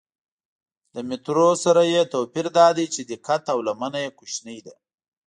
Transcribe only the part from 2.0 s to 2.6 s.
توپیر